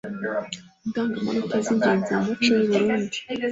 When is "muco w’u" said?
2.25-2.65